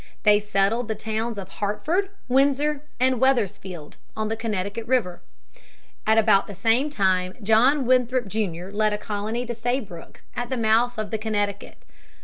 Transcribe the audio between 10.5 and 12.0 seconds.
mouth of the Connecticut.